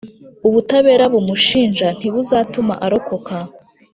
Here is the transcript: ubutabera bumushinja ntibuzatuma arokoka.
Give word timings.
ubutabera 0.47 1.03
bumushinja 1.13 1.87
ntibuzatuma 1.97 2.73
arokoka. 2.85 3.35